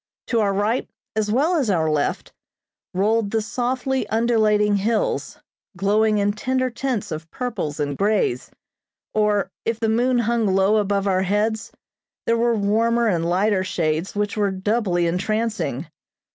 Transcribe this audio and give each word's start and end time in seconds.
To 0.29 0.39
our 0.39 0.51
right, 0.51 0.89
as 1.15 1.29
well 1.31 1.53
as 1.57 1.69
our 1.69 1.87
left, 1.87 2.33
rolled 2.91 3.29
the 3.29 3.39
softly 3.39 4.07
undulating 4.09 4.77
hills, 4.77 5.37
glowing 5.77 6.17
in 6.17 6.33
tender 6.33 6.71
tints 6.71 7.11
of 7.11 7.29
purples 7.29 7.79
and 7.79 7.95
greys, 7.95 8.49
or, 9.13 9.51
if 9.63 9.79
the 9.79 9.89
moon 9.89 10.17
hung 10.17 10.47
low 10.47 10.77
above 10.77 11.05
our 11.05 11.21
heads, 11.21 11.71
there 12.25 12.35
were 12.35 12.55
warmer 12.55 13.05
and 13.05 13.29
lighter 13.29 13.63
shades 13.63 14.15
which 14.15 14.35
were 14.35 14.49
doubly 14.49 15.05
entrancing. 15.05 15.85